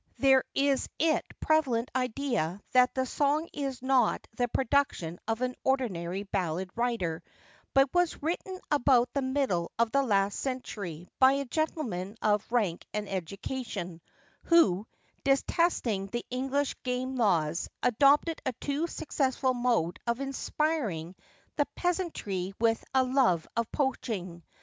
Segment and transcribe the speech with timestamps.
[0.17, 6.23] There is it prevalent idea that the song is not the production of an ordinary
[6.23, 7.21] ballad writer,
[7.75, 12.87] but was written about the middle of the last century by a gentleman of rank
[12.95, 14.01] and education,
[14.45, 14.87] who,
[15.23, 21.15] detesting the English game laws, adopted a too successful mode of inspiring
[21.57, 24.41] the peasantry with a love of poaching.